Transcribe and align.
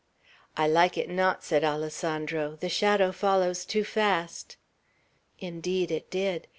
"I 0.57 0.67
like 0.67 0.97
it 0.97 1.11
not!" 1.11 1.43
said 1.43 1.63
Alessandro. 1.63 2.57
"The 2.59 2.69
shadow 2.69 3.11
follows 3.11 3.65
too 3.65 3.83
fast!" 3.83 4.57
Indeed 5.37 5.91
it 5.91 6.09
did. 6.09 6.47